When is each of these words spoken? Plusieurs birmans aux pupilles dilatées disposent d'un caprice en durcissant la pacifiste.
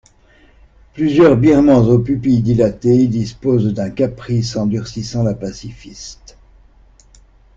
Plusieurs 0.95 1.37
birmans 1.37 1.87
aux 1.87 1.99
pupilles 1.99 2.41
dilatées 2.41 3.05
disposent 3.05 3.71
d'un 3.71 3.91
caprice 3.91 4.55
en 4.55 4.65
durcissant 4.65 5.21
la 5.21 5.35
pacifiste. 5.35 6.39